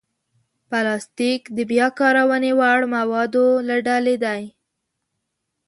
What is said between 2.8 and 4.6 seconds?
موادو له ډلې دی.